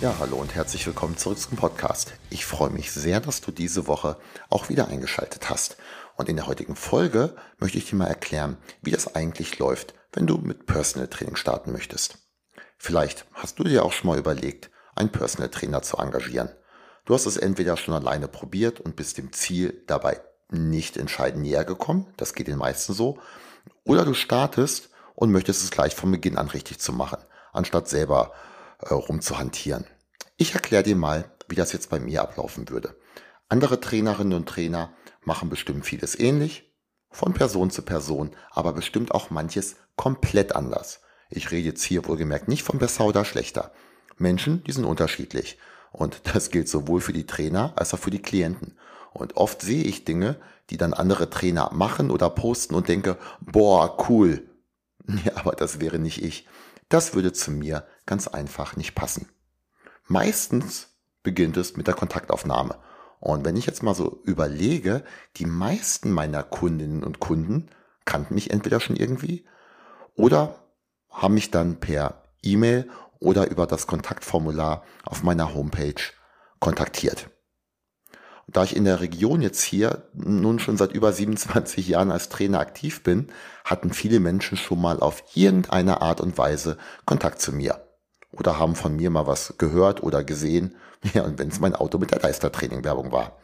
[0.00, 2.12] Ja, hallo und herzlich willkommen zurück zum Podcast.
[2.30, 4.16] Ich freue mich sehr, dass du diese Woche
[4.48, 5.76] auch wieder eingeschaltet hast.
[6.14, 10.28] Und in der heutigen Folge möchte ich dir mal erklären, wie das eigentlich läuft, wenn
[10.28, 12.18] du mit Personal Training starten möchtest.
[12.76, 16.50] Vielleicht hast du dir auch schon mal überlegt, einen Personal Trainer zu engagieren.
[17.04, 21.64] Du hast es entweder schon alleine probiert und bist dem Ziel dabei nicht entscheidend näher
[21.64, 23.18] gekommen, das geht den meisten so,
[23.82, 27.18] oder du startest und möchtest es gleich von Beginn an richtig zu machen,
[27.52, 28.32] anstatt selber
[28.78, 29.86] äh, rumzuhantieren.
[30.36, 32.96] Ich erkläre dir mal, wie das jetzt bei mir ablaufen würde.
[33.48, 34.92] Andere Trainerinnen und Trainer
[35.24, 36.72] machen bestimmt vieles ähnlich,
[37.10, 41.00] von Person zu Person, aber bestimmt auch manches komplett anders.
[41.30, 43.72] Ich rede jetzt hier wohlgemerkt nicht von besser oder schlechter.
[44.18, 45.58] Menschen, die sind unterschiedlich.
[45.92, 48.76] Und das gilt sowohl für die Trainer als auch für die Klienten.
[49.12, 50.36] Und oft sehe ich Dinge,
[50.70, 54.44] die dann andere Trainer machen oder posten und denke, boah, cool.
[55.24, 56.46] Ja, aber das wäre nicht ich.
[56.90, 59.28] Das würde zu mir ganz einfach nicht passen.
[60.06, 60.88] Meistens
[61.22, 62.76] beginnt es mit der Kontaktaufnahme.
[63.20, 65.04] Und wenn ich jetzt mal so überlege,
[65.36, 67.68] die meisten meiner Kundinnen und Kunden
[68.04, 69.44] kannten mich entweder schon irgendwie
[70.14, 70.64] oder
[71.10, 72.88] haben mich dann per E-Mail
[73.20, 76.02] oder über das Kontaktformular auf meiner Homepage
[76.60, 77.28] kontaktiert.
[78.46, 82.60] Da ich in der Region jetzt hier nun schon seit über 27 Jahren als Trainer
[82.60, 83.26] aktiv bin,
[83.64, 87.87] hatten viele Menschen schon mal auf irgendeine Art und Weise Kontakt zu mir.
[88.32, 90.74] Oder haben von mir mal was gehört oder gesehen.
[91.14, 93.38] Ja, und wenn es mein Auto mit der Leistertraining-Werbung war.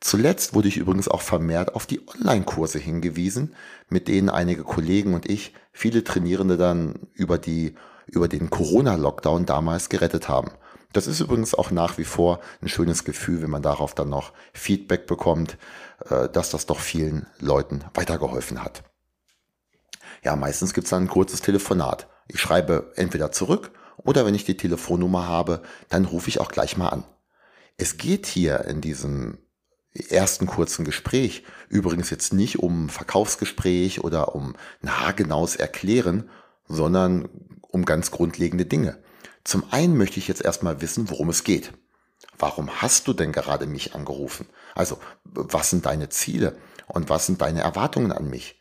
[0.00, 3.54] Zuletzt wurde ich übrigens auch vermehrt auf die Online-Kurse hingewiesen,
[3.88, 9.90] mit denen einige Kollegen und ich viele Trainierende dann über die, über den Corona-Lockdown damals
[9.90, 10.50] gerettet haben.
[10.92, 14.32] Das ist übrigens auch nach wie vor ein schönes Gefühl, wenn man darauf dann noch
[14.52, 15.56] Feedback bekommt,
[16.10, 18.82] äh, dass das doch vielen Leuten weitergeholfen hat.
[20.24, 22.08] Ja, meistens gibt es dann ein kurzes Telefonat.
[22.26, 26.76] Ich schreibe entweder zurück oder wenn ich die Telefonnummer habe, dann rufe ich auch gleich
[26.76, 27.04] mal an.
[27.76, 29.38] Es geht hier in diesem
[30.08, 34.54] ersten kurzen Gespräch übrigens jetzt nicht um Verkaufsgespräch oder um
[34.86, 36.30] haargenaues Erklären,
[36.66, 37.28] sondern
[37.60, 38.98] um ganz grundlegende Dinge.
[39.44, 41.72] Zum einen möchte ich jetzt erstmal wissen, worum es geht.
[42.38, 44.46] Warum hast du denn gerade mich angerufen?
[44.74, 48.60] Also, was sind deine Ziele und was sind deine Erwartungen an mich?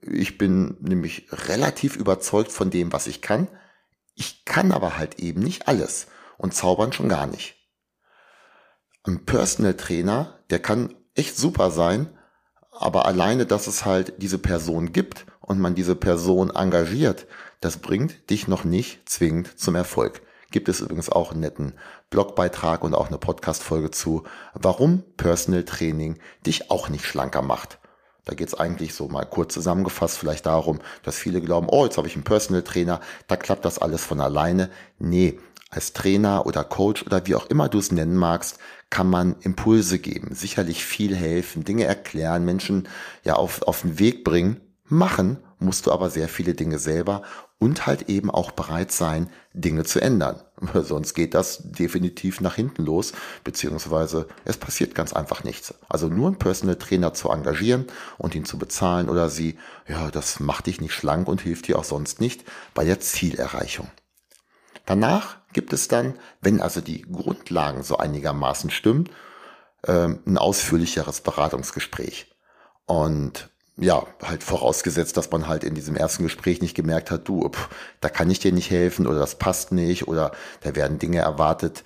[0.00, 3.48] Ich bin nämlich relativ überzeugt von dem, was ich kann.
[4.18, 6.08] Ich kann aber halt eben nicht alles
[6.38, 7.54] und zaubern schon gar nicht.
[9.04, 12.18] Ein Personal Trainer, der kann echt super sein,
[12.72, 17.28] aber alleine, dass es halt diese Person gibt und man diese Person engagiert,
[17.60, 20.20] das bringt dich noch nicht zwingend zum Erfolg.
[20.50, 21.74] Gibt es übrigens auch einen netten
[22.10, 27.78] Blogbeitrag und auch eine Podcast-Folge zu, warum Personal Training dich auch nicht schlanker macht.
[28.28, 31.96] Da geht es eigentlich so mal kurz zusammengefasst vielleicht darum, dass viele glauben, oh, jetzt
[31.96, 34.68] habe ich einen Personal Trainer, da klappt das alles von alleine.
[34.98, 35.38] Nee,
[35.70, 38.58] als Trainer oder Coach oder wie auch immer du es nennen magst,
[38.90, 42.86] kann man Impulse geben, sicherlich viel helfen, Dinge erklären, Menschen
[43.24, 44.60] ja auf, auf den Weg bringen.
[44.88, 47.22] Machen musst du aber sehr viele Dinge selber
[47.58, 50.40] und halt eben auch bereit sein, Dinge zu ändern.
[50.74, 53.12] Sonst geht das definitiv nach hinten los,
[53.44, 55.74] beziehungsweise es passiert ganz einfach nichts.
[55.88, 60.40] Also nur einen Personal Trainer zu engagieren und ihn zu bezahlen oder sie, ja, das
[60.40, 62.44] macht dich nicht schlank und hilft dir auch sonst nicht
[62.74, 63.90] bei der Zielerreichung.
[64.86, 69.10] Danach gibt es dann, wenn also die Grundlagen so einigermaßen stimmen,
[69.86, 72.34] ähm, ein ausführlicheres Beratungsgespräch.
[72.86, 77.48] Und ja, halt vorausgesetzt, dass man halt in diesem ersten Gespräch nicht gemerkt hat, du,
[77.48, 77.68] pff,
[78.00, 80.32] da kann ich dir nicht helfen oder das passt nicht oder
[80.62, 81.84] da werden Dinge erwartet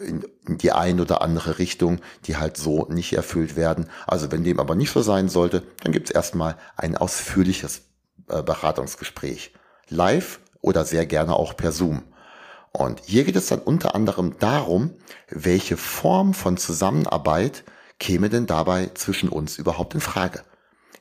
[0.00, 3.88] in, die ein oder andere Richtung, die halt so nicht erfüllt werden.
[4.06, 7.82] Also wenn dem aber nicht so sein sollte, dann gibt's erstmal ein ausführliches
[8.28, 9.54] äh, Beratungsgespräch.
[9.88, 12.02] Live oder sehr gerne auch per Zoom.
[12.72, 14.94] Und hier geht es dann unter anderem darum,
[15.28, 17.64] welche Form von Zusammenarbeit
[17.98, 20.42] käme denn dabei zwischen uns überhaupt in Frage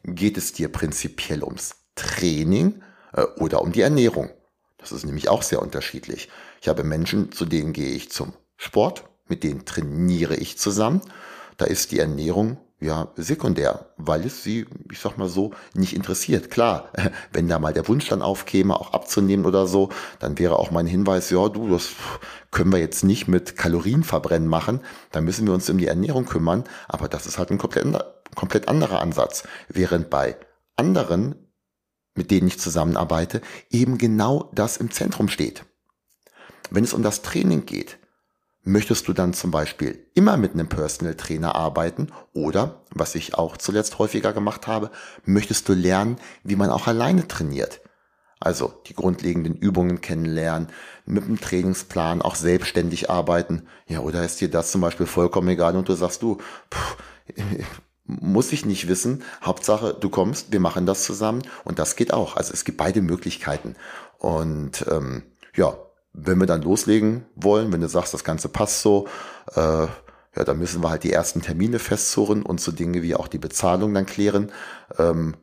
[0.03, 2.81] geht es dir prinzipiell ums Training
[3.13, 4.29] äh, oder um die Ernährung.
[4.77, 6.29] Das ist nämlich auch sehr unterschiedlich.
[6.61, 11.01] Ich habe Menschen, zu denen gehe ich zum Sport, mit denen trainiere ich zusammen.
[11.57, 16.49] Da ist die Ernährung ja, sekundär, weil es sie, ich sag mal so, nicht interessiert.
[16.49, 16.89] Klar,
[17.31, 19.89] wenn da mal der Wunsch dann aufkäme, auch abzunehmen oder so,
[20.19, 21.89] dann wäre auch mein Hinweis, ja, du, das
[22.49, 24.81] können wir jetzt nicht mit Kalorienverbrennen machen,
[25.11, 27.85] da müssen wir uns um die Ernährung kümmern, aber das ist halt ein komplett,
[28.35, 29.43] komplett anderer Ansatz.
[29.69, 30.35] Während bei
[30.75, 31.35] anderen,
[32.15, 35.65] mit denen ich zusammenarbeite, eben genau das im Zentrum steht.
[36.71, 37.99] Wenn es um das Training geht,
[38.63, 43.57] Möchtest du dann zum Beispiel immer mit einem Personal Trainer arbeiten oder, was ich auch
[43.57, 44.91] zuletzt häufiger gemacht habe,
[45.25, 47.81] möchtest du lernen, wie man auch alleine trainiert?
[48.39, 50.69] Also die grundlegenden Übungen kennenlernen,
[51.05, 53.67] mit dem Trainingsplan auch selbstständig arbeiten.
[53.87, 56.37] Ja, oder ist dir das zum Beispiel vollkommen egal und du sagst du,
[56.71, 56.97] pff,
[58.03, 59.23] muss ich nicht wissen.
[59.43, 62.35] Hauptsache, du kommst, wir machen das zusammen und das geht auch.
[62.35, 63.75] Also es gibt beide Möglichkeiten.
[64.17, 65.23] Und ähm,
[65.55, 65.75] ja,
[66.13, 69.07] wenn wir dann loslegen wollen, wenn du sagst, das Ganze passt so,
[69.55, 69.87] äh,
[70.35, 73.37] ja, dann müssen wir halt die ersten Termine festzurren und so Dinge wie auch die
[73.37, 74.51] Bezahlung dann klären.
[74.97, 75.35] Ähm,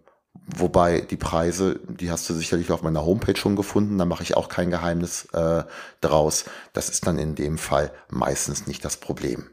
[0.57, 4.37] wobei die Preise, die hast du sicherlich auf meiner Homepage schon gefunden, da mache ich
[4.37, 5.65] auch kein Geheimnis äh,
[6.01, 6.45] draus.
[6.73, 9.51] Das ist dann in dem Fall meistens nicht das Problem.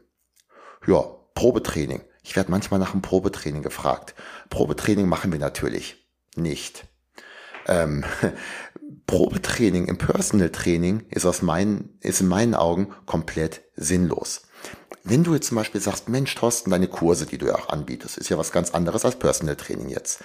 [0.86, 1.04] Ja,
[1.34, 2.02] Probetraining.
[2.22, 4.14] Ich werde manchmal nach einem Probetraining gefragt.
[4.48, 6.86] Probetraining machen wir natürlich nicht.
[7.66, 8.04] Ähm,
[9.06, 14.42] Probetraining im Personal Training ist aus meinen, ist in meinen Augen komplett sinnlos.
[15.04, 18.18] Wenn du jetzt zum Beispiel sagst, Mensch, Thorsten, deine Kurse, die du ja auch anbietest,
[18.18, 20.20] ist ja was ganz anderes als Personal Training jetzt.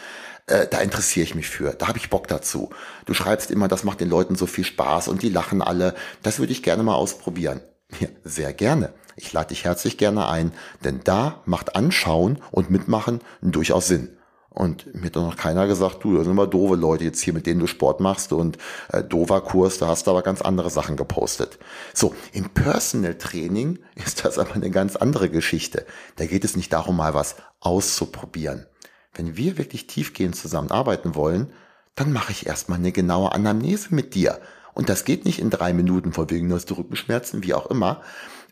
[0.47, 2.71] Äh, da interessiere ich mich für, da habe ich Bock dazu.
[3.05, 5.93] Du schreibst immer, das macht den Leuten so viel Spaß und die lachen alle.
[6.23, 7.61] Das würde ich gerne mal ausprobieren.
[7.99, 8.93] Ja, sehr gerne.
[9.15, 14.17] Ich lade dich herzlich gerne ein, denn da macht Anschauen und Mitmachen durchaus Sinn.
[14.53, 17.33] Und mir hat doch noch keiner gesagt, du, das sind immer doofe Leute jetzt hier,
[17.33, 18.57] mit denen du Sport machst und
[18.89, 21.57] äh, dover Kurs, da hast du aber ganz andere Sachen gepostet.
[21.93, 25.85] So, im Personal Training ist das aber eine ganz andere Geschichte.
[26.17, 28.65] Da geht es nicht darum, mal was auszuprobieren.
[29.13, 31.53] Wenn wir wirklich tiefgehend zusammenarbeiten wollen,
[31.95, 34.39] dann mache ich erstmal eine genaue Anamnese mit dir.
[34.73, 38.01] Und das geht nicht in drei Minuten, vor wegen hast du Rückenschmerzen, wie auch immer.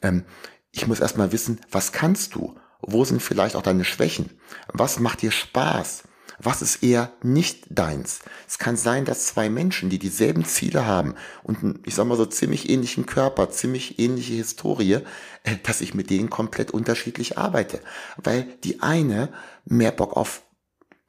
[0.01, 0.23] Ähm,
[0.71, 2.55] ich muss erstmal wissen, was kannst du?
[2.81, 4.29] Wo sind vielleicht auch deine Schwächen?
[4.71, 6.03] Was macht dir Spaß?
[6.41, 8.21] Was ist eher nicht deins?
[8.47, 12.25] Es kann sein, dass zwei Menschen, die dieselben Ziele haben und ich sag mal so
[12.25, 14.99] ziemlich ähnlichen Körper, ziemlich ähnliche Historie,
[15.43, 17.81] äh, dass ich mit denen komplett unterschiedlich arbeite.
[18.15, 19.29] Weil die eine
[19.65, 20.43] mehr Bock auf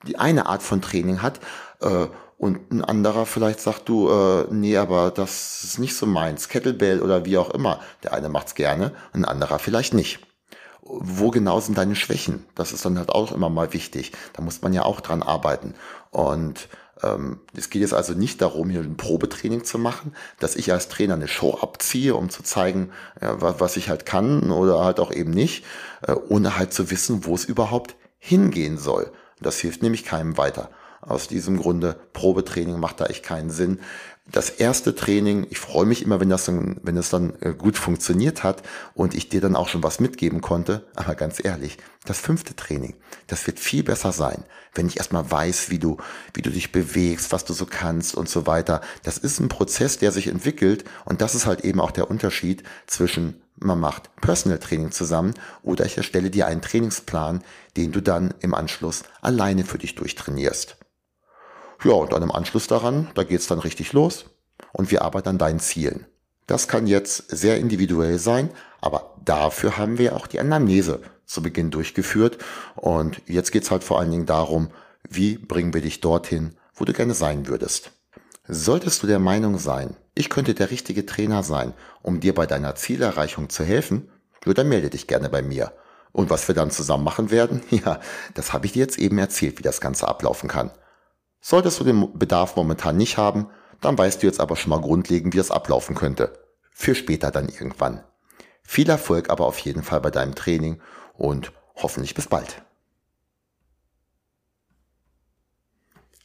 [0.07, 1.41] die eine Art von Training hat
[1.81, 2.07] äh,
[2.39, 7.01] und ein anderer vielleicht sagt du, äh, nee, aber das ist nicht so meins, Kettlebell
[7.03, 7.81] oder wie auch immer.
[8.03, 10.21] Der eine macht's gerne, ein anderer vielleicht nicht
[11.01, 12.45] wo genau sind deine Schwächen?
[12.55, 14.13] Das ist dann halt auch immer mal wichtig.
[14.33, 15.75] Da muss man ja auch dran arbeiten.
[16.11, 16.69] Und
[17.03, 20.89] ähm, es geht jetzt also nicht darum, hier ein Probetraining zu machen, dass ich als
[20.89, 22.91] Trainer eine Show abziehe, um zu zeigen,
[23.21, 25.65] ja, was ich halt kann oder halt auch eben nicht,
[26.07, 29.11] äh, ohne halt zu wissen, wo es überhaupt hingehen soll.
[29.41, 30.71] Das hilft nämlich keinem weiter.
[31.01, 33.81] Aus diesem Grunde, Probetraining macht da echt keinen Sinn
[34.31, 37.77] das erste Training, ich freue mich immer, wenn das dann, wenn es dann äh, gut
[37.77, 38.63] funktioniert hat
[38.95, 40.87] und ich dir dann auch schon was mitgeben konnte.
[40.95, 42.95] Aber ganz ehrlich, das fünfte Training,
[43.27, 44.45] das wird viel besser sein,
[44.75, 45.97] wenn ich erstmal weiß, wie du,
[46.35, 48.81] wie du dich bewegst, was du so kannst und so weiter.
[49.03, 52.63] Das ist ein Prozess, der sich entwickelt und das ist halt eben auch der Unterschied
[52.87, 57.43] zwischen man macht Personal Training zusammen oder ich erstelle dir einen Trainingsplan,
[57.77, 60.80] den du dann im Anschluss alleine für dich durchtrainierst.
[61.85, 64.27] Ja, und dann im Anschluss daran, da geht's dann richtig los
[64.73, 66.07] und wir arbeiten an deinen Zielen.
[66.47, 71.71] Das kann jetzt sehr individuell sein, aber dafür haben wir auch die Anamnese zu Beginn
[71.71, 72.39] durchgeführt
[72.77, 74.71] und jetzt geht's halt vor allen Dingen darum,
[75.09, 77.93] wie bringen wir dich dorthin, wo du gerne sein würdest.
[78.47, 81.73] Solltest du der Meinung sein, ich könnte der richtige Trainer sein,
[82.03, 84.11] um dir bei deiner Zielerreichung zu helfen,
[84.45, 85.73] dann melde dich gerne bei mir.
[86.13, 88.01] Und was wir dann zusammen machen werden, ja,
[88.35, 90.73] das habe ich dir jetzt eben erzählt, wie das Ganze ablaufen kann.
[91.41, 93.49] Solltest du den Bedarf momentan nicht haben,
[93.81, 96.33] dann weißt du jetzt aber schon mal grundlegend, wie das ablaufen könnte.
[96.71, 98.05] Für später dann irgendwann.
[98.63, 100.81] Viel Erfolg aber auf jeden Fall bei deinem Training
[101.15, 102.63] und hoffentlich bis bald.